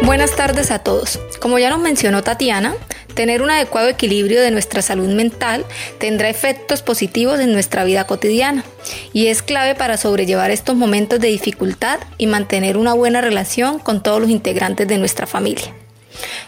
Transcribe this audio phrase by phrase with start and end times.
[0.06, 1.18] Buenas tardes a todos.
[1.40, 2.76] Como ya nos mencionó Tatiana,
[3.16, 5.64] tener un adecuado equilibrio de nuestra salud mental
[5.98, 8.66] tendrá efectos positivos en nuestra vida cotidiana
[9.14, 14.04] y es clave para sobrellevar estos momentos de dificultad y mantener una buena relación con
[14.04, 15.74] todos los integrantes de nuestra familia.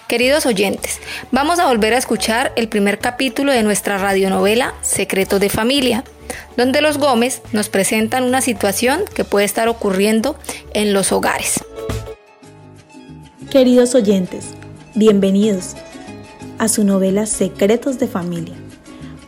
[0.10, 1.00] Queridos oyentes,
[1.32, 6.04] vamos a volver a escuchar el primer capítulo de nuestra radionovela Secretos de Familia,
[6.58, 10.38] donde los Gómez nos presentan una situación que puede estar ocurriendo
[10.74, 11.64] en los hogares.
[13.50, 14.54] Queridos oyentes,
[14.96, 15.76] bienvenidos
[16.58, 18.56] a su novela Secretos de Familia.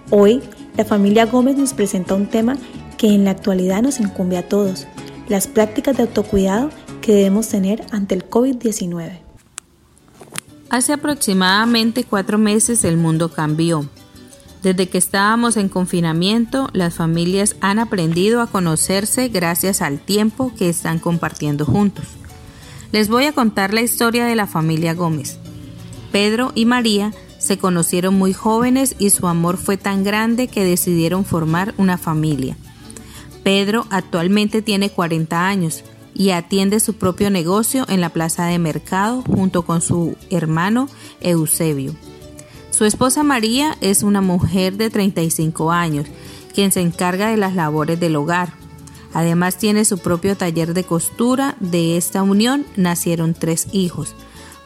[0.09, 0.41] Hoy,
[0.75, 2.57] la familia Gómez nos presenta un tema
[2.97, 4.87] que en la actualidad nos incumbe a todos,
[5.29, 9.19] las prácticas de autocuidado que debemos tener ante el COVID-19.
[10.69, 13.87] Hace aproximadamente cuatro meses el mundo cambió.
[14.63, 20.69] Desde que estábamos en confinamiento, las familias han aprendido a conocerse gracias al tiempo que
[20.69, 22.16] están compartiendo juntos.
[22.91, 25.37] Les voy a contar la historia de la familia Gómez.
[26.11, 31.25] Pedro y María se conocieron muy jóvenes y su amor fue tan grande que decidieron
[31.25, 32.57] formar una familia.
[33.43, 35.83] Pedro actualmente tiene 40 años
[36.13, 40.89] y atiende su propio negocio en la plaza de mercado junto con su hermano
[41.21, 41.93] Eusebio.
[42.71, 46.07] Su esposa María es una mujer de 35 años,
[46.53, 48.56] quien se encarga de las labores del hogar
[49.17, 51.55] Además tiene su propio taller de costura.
[51.59, 54.13] De esta unión nacieron tres hijos.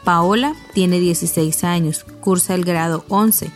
[0.04, 3.50] Paola tiene 16 años, cursa el grado 11.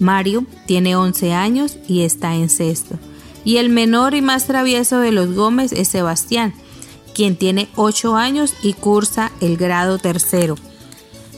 [0.00, 2.98] Mario tiene 11 años y está en sexto.
[3.44, 6.54] Y el menor y más travieso de los Gómez es Sebastián,
[7.14, 10.56] quien tiene 8 años y cursa el grado tercero.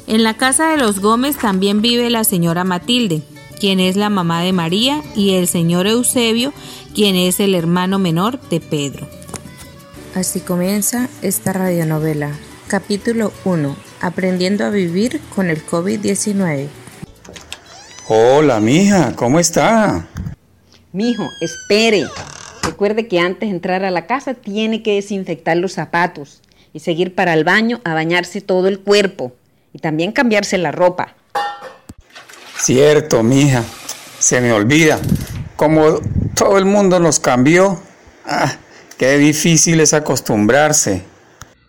[0.06, 3.22] En la casa de los Gómez también vive la señora Matilde,
[3.58, 6.52] quien es la mamá de María, y el señor Eusebio,
[6.94, 9.08] quien es el hermano menor de Pedro.
[10.14, 12.30] Así comienza esta radionovela.
[12.68, 13.76] Capítulo 1.
[14.00, 16.68] Aprendiendo a vivir con el COVID-19.
[18.08, 20.06] Hola, mija, ¿cómo está?
[20.92, 22.06] Mijo, espere.
[22.62, 26.42] Recuerde que antes de entrar a la casa tiene que desinfectar los zapatos
[26.72, 29.32] y seguir para el baño a bañarse todo el cuerpo
[29.72, 31.16] y también cambiarse la ropa.
[32.64, 33.62] Cierto, mija,
[34.18, 34.98] se me olvida.
[35.54, 36.00] Como
[36.34, 37.78] todo el mundo nos cambió,
[38.24, 38.54] ah,
[38.96, 41.04] qué difícil es acostumbrarse.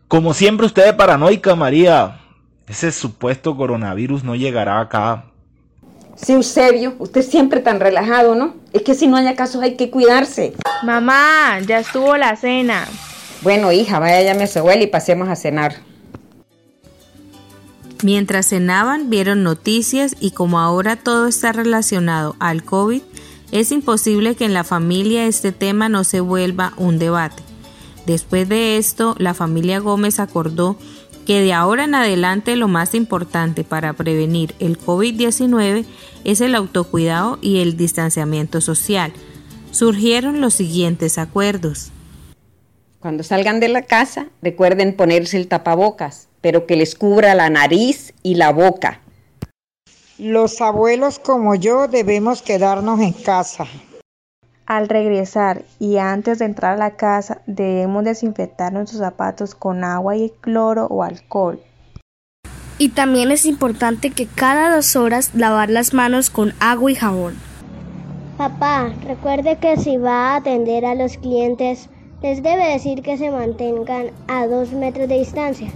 [0.07, 2.21] Como siempre usted es paranoica, María.
[2.65, 5.25] Ese supuesto coronavirus no llegará acá.
[6.15, 8.55] Sí, Eusebio, usted siempre tan relajado, ¿no?
[8.71, 10.53] Es que si no hay casos hay que cuidarse.
[10.83, 12.87] Mamá, ya estuvo la cena.
[13.41, 15.75] Bueno, hija, vaya llame a su abuela y pasemos a cenar.
[18.03, 23.01] Mientras cenaban, vieron noticias y como ahora todo está relacionado al COVID,
[23.51, 27.41] es imposible que en la familia este tema no se vuelva un debate.
[28.05, 30.77] Después de esto, la familia Gómez acordó
[31.25, 35.85] que de ahora en adelante lo más importante para prevenir el COVID-19
[36.23, 39.11] es el autocuidado y el distanciamiento social.
[39.71, 41.91] Surgieron los siguientes acuerdos.
[42.99, 48.13] Cuando salgan de la casa, recuerden ponerse el tapabocas, pero que les cubra la nariz
[48.21, 49.01] y la boca.
[50.19, 53.65] Los abuelos como yo debemos quedarnos en casa.
[54.67, 60.17] Al regresar y antes de entrar a la casa debemos desinfectar nuestros zapatos con agua
[60.17, 61.59] y cloro o alcohol.
[62.77, 67.37] Y también es importante que cada dos horas lavar las manos con agua y jabón.
[68.37, 71.89] Papá, recuerde que si va a atender a los clientes,
[72.21, 75.71] les debe decir que se mantengan a dos metros de distancia.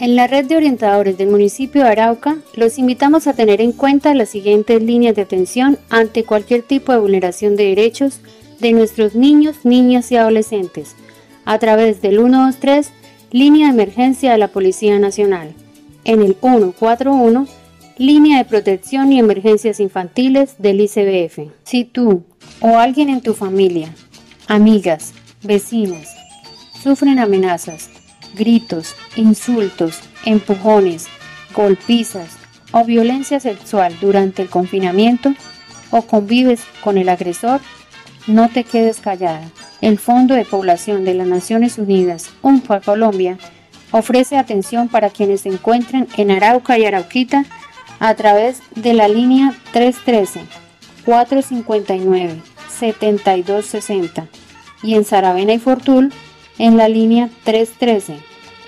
[0.00, 4.14] En la red de orientadores del municipio de Arauca, los invitamos a tener en cuenta
[4.14, 8.20] las siguientes líneas de atención ante cualquier tipo de vulneración de derechos
[8.60, 10.94] de nuestros niños, niñas y adolescentes,
[11.44, 12.92] a través del 123,
[13.32, 15.52] línea de emergencia de la Policía Nacional,
[16.04, 17.48] en el 141,
[17.96, 21.50] línea de protección y emergencias infantiles del ICBF.
[21.64, 22.22] Si tú
[22.60, 23.92] o alguien en tu familia,
[24.46, 25.12] amigas,
[25.42, 26.06] vecinos,
[26.84, 27.90] sufren amenazas,
[28.38, 31.08] gritos, insultos, empujones,
[31.54, 32.36] golpizas
[32.72, 35.34] o violencia sexual durante el confinamiento
[35.90, 37.60] o convives con el agresor,
[38.26, 39.42] no te quedes callada.
[39.80, 43.38] El Fondo de Población de las Naciones Unidas, UNFA Colombia,
[43.90, 47.44] ofrece atención para quienes se encuentren en Arauca y Arauquita
[48.00, 50.40] a través de la línea 313
[51.04, 52.42] 459
[52.78, 54.26] 7260
[54.82, 56.12] y en Saravena y Fortul
[56.58, 57.30] en la línea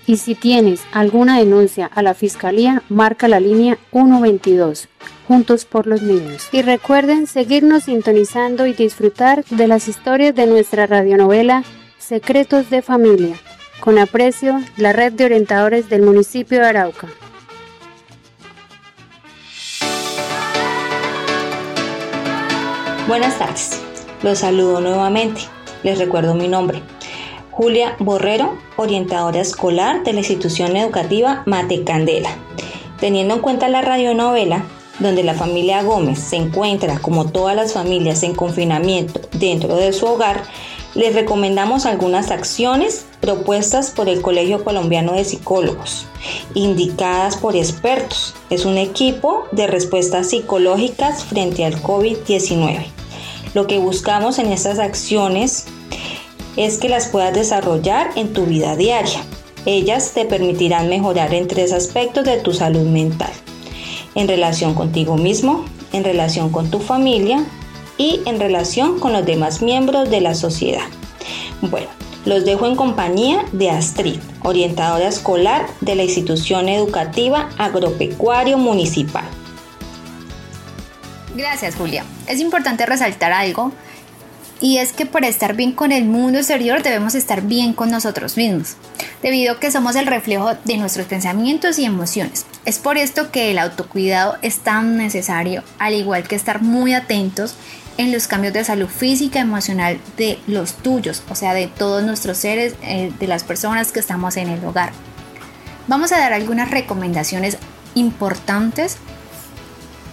[0.08, 4.88] Y si tienes alguna denuncia a la Fiscalía, marca la línea 122.
[5.28, 6.48] Juntos por los niños.
[6.54, 11.66] Y recuerden seguirnos sintonizando y disfrutar de las historias de nuestra radionovela
[11.98, 13.36] Secretos de Familia.
[13.82, 17.08] Con aprecio, la red de orientadores del municipio de Arauca.
[23.10, 23.82] Buenas tardes.
[24.24, 25.42] Los saludo nuevamente.
[25.84, 26.82] Les recuerdo mi nombre.
[27.58, 32.30] Julia Borrero, orientadora escolar de la institución educativa Mate Candela.
[33.00, 34.64] Teniendo en cuenta la radionovela,
[35.00, 40.06] donde la familia Gómez se encuentra, como todas las familias, en confinamiento dentro de su
[40.06, 40.44] hogar,
[40.94, 46.06] les recomendamos algunas acciones propuestas por el Colegio Colombiano de Psicólogos,
[46.54, 48.36] indicadas por expertos.
[48.52, 52.86] Es un equipo de respuestas psicológicas frente al COVID-19.
[53.56, 55.66] Lo que buscamos en estas acciones
[56.58, 59.22] es que las puedas desarrollar en tu vida diaria.
[59.66, 63.32] Ellas te permitirán mejorar en tres aspectos de tu salud mental.
[64.16, 67.46] En relación contigo mismo, en relación con tu familia
[67.98, 70.88] y en relación con los demás miembros de la sociedad.
[71.62, 71.88] Bueno,
[72.26, 79.26] los dejo en compañía de Astrid, orientadora escolar de la institución educativa agropecuario municipal.
[81.36, 82.04] Gracias, Julia.
[82.28, 83.72] Es importante resaltar algo
[84.60, 88.38] y es que para estar bien con el mundo exterior debemos estar bien con nosotros
[88.38, 88.76] mismos,
[89.22, 92.46] debido a que somos el reflejo de nuestros pensamientos y emociones.
[92.66, 97.56] Es por esto que el autocuidado es tan necesario, al igual que estar muy atentos
[97.98, 102.38] en los cambios de salud física emocional de los tuyos, o sea, de todos nuestros
[102.38, 104.92] seres, eh, de las personas que estamos en el hogar.
[105.88, 107.58] Vamos a dar algunas recomendaciones
[107.96, 108.98] importantes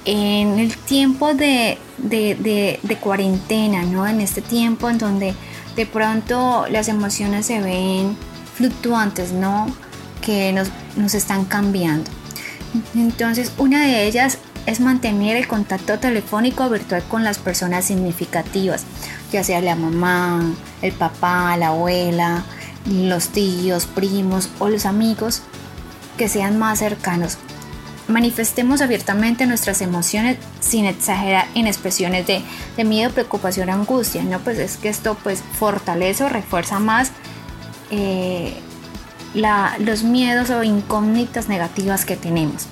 [0.04, 1.78] en el tiempo de,
[3.00, 4.06] cuarentena, ¿no?
[4.06, 5.34] En este tiempo en donde
[5.76, 8.16] de pronto las emociones se ven
[8.54, 9.66] fluctuantes, ¿no?
[10.20, 12.10] Que nos, nos están cambiando.
[12.94, 18.84] Entonces, una de ellas es mantener el contacto telefónico virtual con las personas significativas,
[19.30, 20.42] ya sea la mamá,
[20.82, 22.44] el papá, la abuela,
[22.86, 25.42] los tíos, primos o los amigos
[26.16, 27.38] que sean más cercanos
[28.08, 32.42] manifestemos abiertamente nuestras emociones sin exagerar en expresiones de,
[32.84, 34.40] miedo, preocupación, angustia, ¿no?
[34.40, 37.12] Pues es que esto pues fortalece o refuerza más
[37.90, 38.54] eh,
[39.34, 42.66] los miedos o incógnitas negativas que tenemos.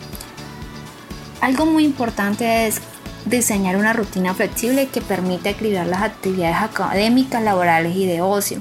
[1.41, 2.81] Algo muy importante es
[3.25, 8.61] diseñar una rutina flexible que permita equilibrar las actividades académicas, laborales y de ocio.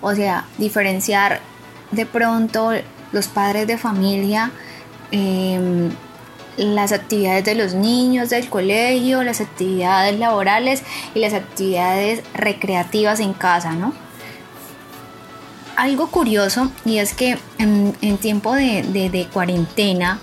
[0.00, 1.40] O sea, diferenciar
[1.90, 2.72] de pronto
[3.12, 4.50] los padres de familia,
[5.14, 5.90] em,
[6.56, 10.82] las actividades de los niños del colegio, las actividades laborales
[11.14, 13.92] y las actividades recreativas en casa, ¿no?
[15.76, 20.20] Algo curioso y es que en, tiempo de cuarentena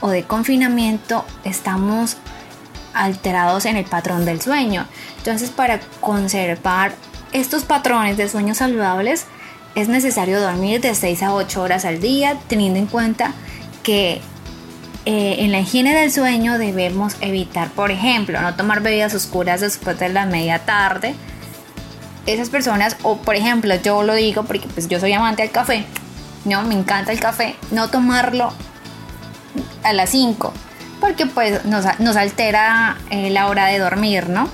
[0.00, 2.16] o de confinamiento estamos
[2.92, 4.86] alterados en el patrón del sueño.
[5.18, 6.94] Entonces para conservar
[7.32, 9.26] estos patrones de sueños saludables
[9.74, 13.32] es necesario dormir de 6 a 8 horas al día, teniendo en cuenta
[13.84, 14.20] que
[15.06, 19.98] eh, en la higiene del sueño debemos evitar, por ejemplo, no tomar bebidas oscuras después
[19.98, 21.14] de la media tarde.
[22.24, 25.84] Esas personas, o por ejemplo, yo lo digo porque pues yo soy amante del café,
[26.46, 28.50] no, me encanta el café, no tomarlo
[29.82, 30.54] a las 5,
[31.00, 34.48] porque pues nos, altera eh, la hora de dormir, ¿no?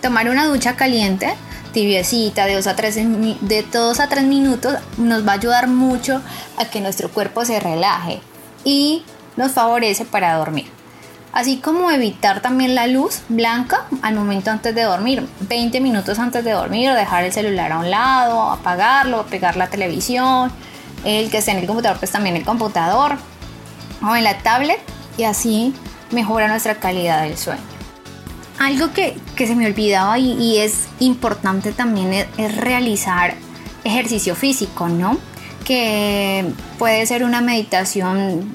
[0.00, 1.34] Tomar una ducha caliente
[1.72, 2.94] tibiecita de 2 a 3,
[3.40, 3.66] de
[3.98, 6.22] a 3 minutos nos va a ayudar mucho
[6.56, 8.20] a que nuestro cuerpo se relaje
[8.66, 9.04] y
[9.36, 10.66] nos favorece para dormir.
[11.32, 16.42] Así como evitar también la luz blanca al momento antes de dormir, 20 minutos antes
[16.44, 20.50] de dormir, dejar el celular a un lado, apagarlo, pegar la televisión,
[21.04, 23.18] el que esté en el computador, pues también el computador
[24.02, 24.80] o en la tablet
[25.16, 25.74] y así
[26.10, 27.62] mejora nuestra calidad del sueño.
[28.58, 33.34] Algo que, se me olvidaba y, es importante también es, realizar
[33.84, 35.18] ejercicio físico, ¿no?
[35.66, 38.52] Que puede ser una meditación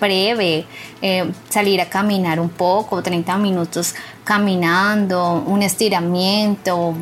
[0.00, 0.66] breve,
[1.02, 6.94] eh, salir a caminar un poco, 30 minutos caminando, un estiramiento,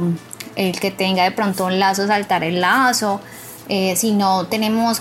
[0.56, 3.20] el que tenga de pronto un lazo, saltar el lazo.
[3.68, 5.00] Eh, si no tenemos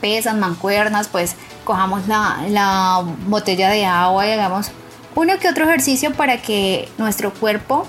[0.00, 4.70] pesas, mancuernas, pues cojamos la, la botella de agua y hagamos
[5.16, 7.86] uno que otro ejercicio para que nuestro cuerpo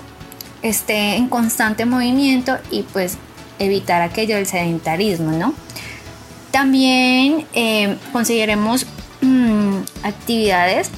[0.62, 3.18] esté en constante movimiento y pues
[3.58, 5.65] evitar aquello del sedentarismo, ¿no?
[6.56, 8.86] También eh, consideremos
[9.20, 10.90] mm, actividades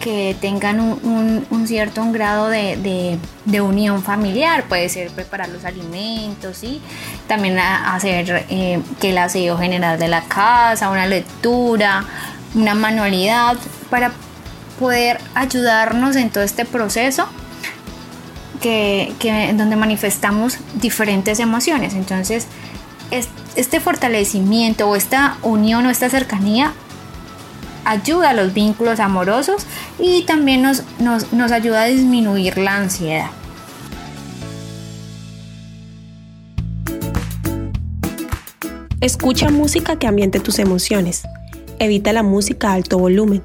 [0.00, 3.18] que tengan un, cierto grado de,
[3.60, 6.80] unión familiar, puede ser preparar los alimentos, y
[7.26, 12.06] también hacer eh, que el aseo general de la casa, una lectura,
[12.54, 13.58] una manualidad,
[13.90, 14.12] para
[14.80, 17.28] poder ayudarnos en todo este proceso
[18.62, 21.92] que, donde manifestamos diferentes emociones.
[21.92, 22.46] Entonces,
[23.10, 26.72] este fortalecimiento o esta unión o esta cercanía
[27.84, 29.64] ayuda a los vínculos amorosos
[29.98, 33.30] y también nos, nos ayuda a disminuir la ansiedad.
[39.00, 41.22] Escucha música que ambiente tus emociones.
[41.78, 43.44] Evita la música a alto volumen.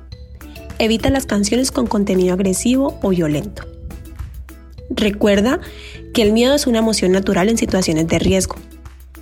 [0.80, 3.63] Evita las canciones con contenido agresivo o violento.
[4.89, 5.60] Recuerda
[6.13, 8.56] que el miedo es una emoción natural en situaciones de riesgo.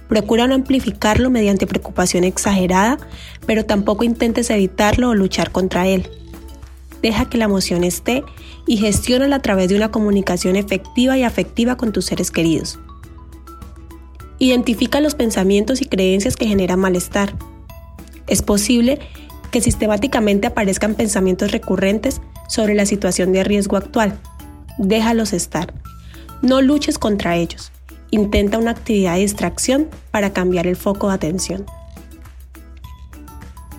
[0.10, 2.98] Procura no amplificarlo mediante preocupación exagerada,
[3.46, 6.10] pero tampoco intentes evitarlo o luchar contra él.
[7.04, 8.24] Deja que la emoción esté
[8.66, 12.80] y gestiónala a través de una comunicación efectiva y afectiva con tus seres queridos.
[14.39, 17.36] Identifica los pensamientos y creencias que generan malestar.
[18.25, 18.98] Es posible
[19.51, 24.20] que sistemáticamente aparezcan pensamientos recurrentes sobre la situación de riesgo actual.
[24.80, 25.72] Déjalos estar.
[26.42, 27.72] No luches contra ellos.
[28.12, 31.66] Intenta una actividad de distracción para cambiar el foco de atención.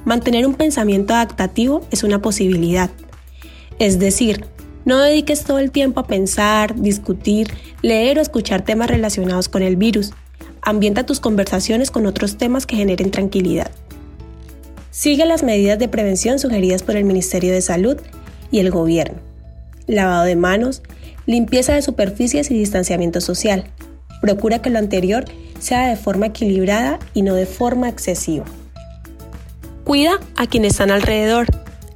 [0.05, 2.91] Mantener un pensamiento adaptativo es una posibilidad.
[3.79, 4.45] Es decir,
[4.85, 7.49] no dediques todo el tiempo a pensar, discutir,
[7.83, 10.13] leer o escuchar temas relacionados con el virus.
[10.63, 13.71] Ambienta tus conversaciones con otros temas que generen tranquilidad.
[14.91, 17.99] Sigue las medidas de prevención sugeridas por el Ministerio de Salud
[18.51, 19.19] y el Gobierno.
[19.87, 20.83] Lavado de manos,
[21.27, 23.65] limpieza de superficies y distanciamiento social.
[24.21, 25.25] Procura que lo anterior
[25.59, 28.45] sea de forma equilibrada y no de forma excesiva.
[29.85, 31.47] Cuida a quienes están alrededor.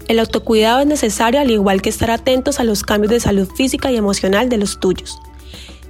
[0.09, 3.90] El autocuidado es necesario al igual que estar atentos a los cambios de salud física
[3.90, 5.19] y emocional de los tuyos.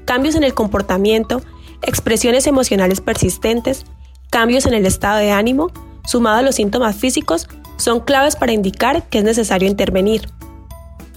[0.05, 1.43] Cambios en el comportamiento,
[1.83, 3.85] expresiones emocionales persistentes,
[4.31, 5.71] cambios en el estado de ánimo,
[6.07, 10.29] sumado a los síntomas físicos, son claves para indicar que es necesario intervenir.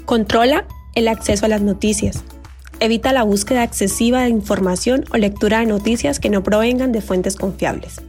[0.06, 2.24] Controla el acceso a las noticias.
[2.80, 7.36] Evita la búsqueda excesiva de información o lectura de noticias que no provengan de fuentes
[7.36, 8.02] confiables.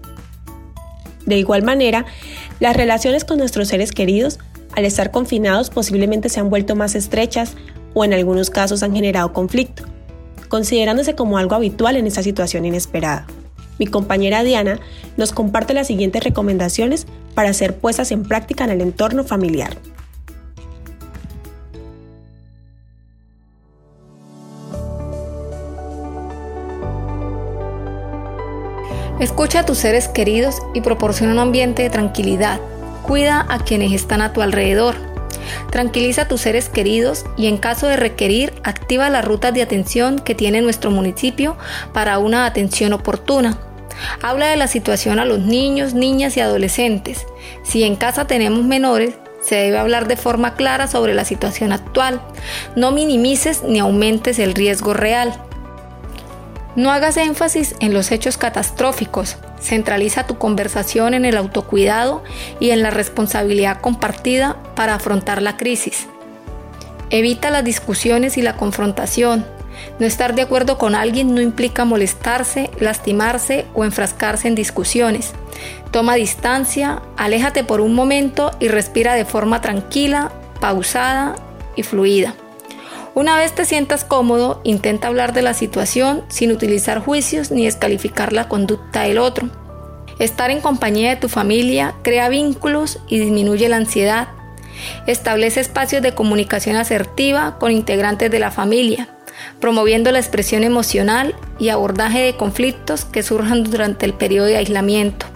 [1.25, 2.05] De igual manera,
[2.61, 4.39] las relaciones con nuestros seres queridos,
[4.77, 7.55] al estar confinados, posiblemente se han vuelto más estrechas
[7.95, 9.85] o en algunos casos han generado conflicto,
[10.49, 13.27] considerándose como algo habitual en esta situación inesperada.
[13.79, 14.81] Mi compañera Diana
[15.17, 19.79] nos comparte las siguientes recomendaciones para ser puestas en práctica en el entorno familiar.
[29.21, 32.61] Escucha a tus seres queridos y proporciona un ambiente de tranquilidad.
[33.03, 34.95] Cuida a quienes están a tu alrededor.
[35.73, 40.21] Tranquiliza a tus seres queridos y en caso de requerir, activa las rutas de atención
[40.21, 41.57] que tiene nuestro municipio
[41.93, 43.59] para una atención oportuna.
[44.23, 47.27] Habla de la situación a los niños, niñas y adolescentes.
[47.65, 52.21] Si en casa tenemos menores, se debe hablar de forma clara sobre la situación actual.
[52.77, 55.48] No minimices ni aumentes el riesgo real.
[56.79, 59.37] No hagas énfasis en los hechos catastróficos.
[59.61, 62.23] Centraliza tu conversación en el autocuidado
[62.61, 66.07] y en la responsabilidad compartida para afrontar la crisis.
[67.11, 69.45] Evita las discusiones y la confrontación.
[69.99, 75.33] No estar de acuerdo con alguien no implica molestarse, lastimarse o enfrascarse en discusiones.
[75.91, 80.31] Toma distancia, aléjate por un momento y respira de forma tranquila,
[80.61, 81.35] pausada
[81.75, 82.37] y fluida.
[83.19, 88.33] Una vez te sientas cómodo, intenta hablar de la situación sin utilizar juicios ni descalificar
[88.33, 89.49] la conducta del otro.
[90.21, 94.29] Estar en compañía de tu familia crea vínculos y disminuye la ansiedad.
[95.09, 99.09] Establece espacios de comunicación asertiva con integrantes de la familia
[99.61, 105.27] promoviendo la expresión emocional y abordaje de conflictos que surjan durante el periodo de aislamiento.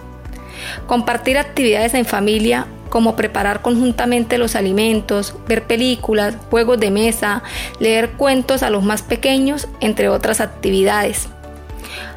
[0.87, 7.43] Compartir actividades en familia como preparar conjuntamente los alimentos, ver películas, juegos de mesa,
[7.79, 11.27] leer cuentos a los más pequeños, entre otras actividades.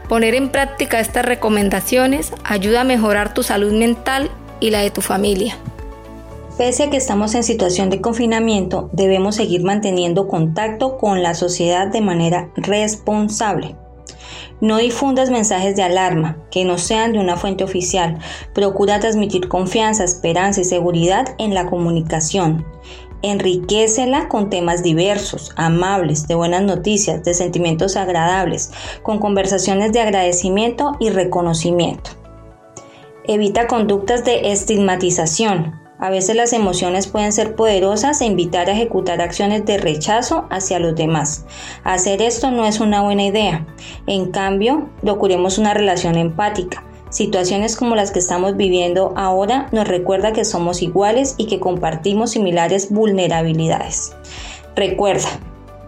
[0.08, 4.30] Poner en práctica estas recomendaciones ayuda a mejorar tu salud mental
[4.60, 5.56] y la de tu familia.
[6.56, 11.88] Pese a que estamos en situación de confinamiento, debemos seguir manteniendo contacto con la sociedad
[11.88, 13.76] de manera responsable.
[14.60, 18.18] No difundas mensajes de alarma que no sean de una fuente oficial.
[18.54, 22.64] Procura transmitir confianza, esperanza y seguridad en la comunicación.
[23.20, 28.70] Enriquecela con temas diversos, amables, de buenas noticias, de sentimientos agradables,
[29.02, 32.10] con conversaciones de agradecimiento y reconocimiento.
[33.24, 39.20] Evita conductas de estigmatización, a veces las emociones pueden ser poderosas e invitar a ejecutar
[39.20, 41.46] acciones de rechazo hacia los demás.
[41.84, 43.66] Hacer esto no es una buena idea.
[44.06, 46.84] En cambio, procuremos una relación empática.
[47.08, 52.32] Situaciones como las que estamos viviendo ahora nos recuerda que somos iguales y que compartimos
[52.32, 54.14] similares vulnerabilidades.
[54.74, 55.28] Recuerda,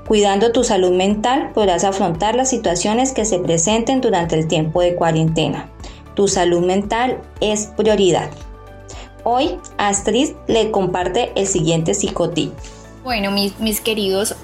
[0.07, 4.94] cuidando tu salud mental podrás afrontar las situaciones que se presenten durante el tiempo de
[4.94, 5.68] cuarentena.
[6.14, 8.31] Tu salud mental es prioridad.
[9.31, 12.51] Hoy Astrid le comparte el siguiente psicotip.
[13.05, 14.35] Bueno, mis, mis queridos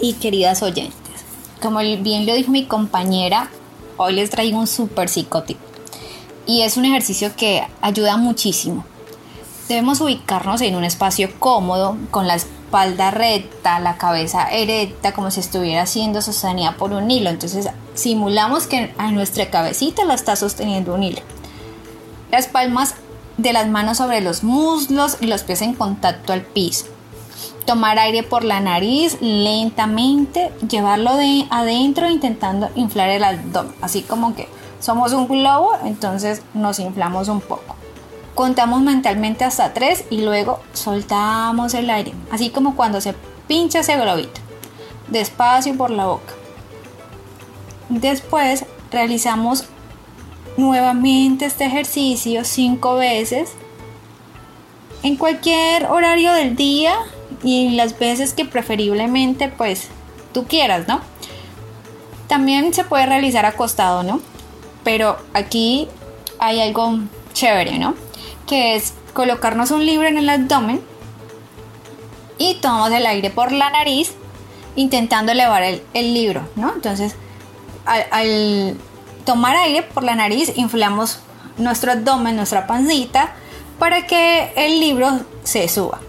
[0.00, 1.24] y queridas oyentes,
[1.62, 3.48] como bien lo dijo mi compañera,
[3.96, 5.56] hoy les traigo un super psicotip.
[6.48, 8.84] Y es un ejercicio que ayuda muchísimo.
[9.68, 15.38] Debemos ubicarnos en un espacio cómodo, con la espalda recta, la cabeza erecta, como si
[15.38, 17.30] estuviera siendo sostenida por un hilo.
[17.30, 21.20] Entonces simulamos que a nuestra cabecita la está sosteniendo un hilo.
[22.32, 22.96] Las palmas
[23.36, 26.86] de las manos sobre los muslos y los pies en contacto al piso.
[27.66, 34.34] Tomar aire por la nariz lentamente, llevarlo de adentro intentando inflar el abdomen, así como
[34.34, 34.48] que
[34.80, 37.74] somos un globo, entonces nos inflamos un poco.
[38.34, 43.14] Contamos mentalmente hasta tres y luego soltamos el aire, así como cuando se
[43.46, 44.40] pincha ese globito.
[45.08, 46.34] Despacio por la boca.
[47.88, 49.64] Después realizamos
[50.56, 53.52] nuevamente este ejercicio cinco veces
[55.02, 56.94] en cualquier horario del día
[57.42, 59.88] y las veces que preferiblemente pues
[60.32, 61.00] tú quieras, ¿no?
[62.28, 64.20] También se puede realizar acostado, ¿no?
[64.82, 65.88] Pero aquí
[66.38, 67.00] hay algo
[67.34, 67.94] chévere, ¿no?
[68.46, 70.80] Que es colocarnos un libro en el abdomen
[72.38, 74.12] y tomamos el aire por la nariz
[74.76, 76.72] intentando elevar el, libro, ¿no?
[76.74, 77.14] Entonces,
[77.84, 78.76] al
[79.24, 81.20] tomar aire por la nariz, inflamos
[81.58, 83.32] nuestro abdomen, nuestra pancita,
[83.78, 86.00] para que el libro se suba.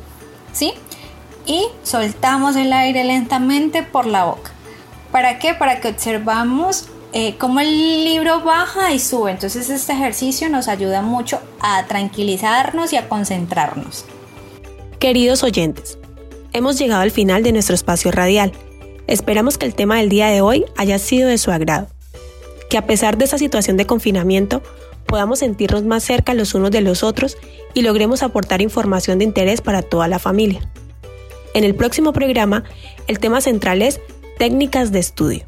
[0.54, 0.74] ¿Sí?
[1.46, 4.52] Y soltamos el aire lentamente por la boca.
[5.12, 5.54] ¿Para qué?
[5.54, 9.32] Para que observamos eh, cómo el libro baja y sube.
[9.32, 14.06] Entonces este ejercicio nos ayuda mucho a tranquilizarnos y a concentrarnos.
[15.00, 16.00] Queridos oyentes,
[16.52, 18.52] hemos llegado al final de nuestro espacio radial.
[19.08, 21.95] Esperamos que el tema del día de hoy haya sido de su agrado
[22.70, 24.62] que a pesar de esa situación de confinamiento,
[25.06, 27.38] podamos sentirnos más cerca los unos de los otros
[27.74, 30.62] y logremos aportar información de interés para toda la familia.
[31.54, 32.64] En el próximo programa,
[33.08, 34.02] el tema central es
[34.38, 35.44] técnicas de estudio,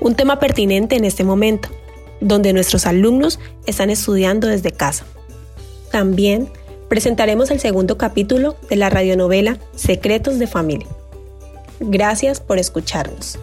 [0.00, 1.68] un tema pertinente en este momento,
[2.20, 5.04] donde nuestros alumnos están estudiando desde casa.
[5.90, 6.48] También
[6.88, 10.88] presentaremos el segundo capítulo de la radionovela Secretos de Familia.
[11.80, 13.38] Gracias por escucharnos.